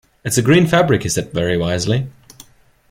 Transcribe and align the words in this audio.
"It 0.23 0.29
is 0.29 0.37
a 0.39 0.41
green 0.41 0.65
fabric," 0.65 1.03
he 1.03 1.09
said 1.09 1.31
very 1.31 1.59
wisely. 1.59 2.07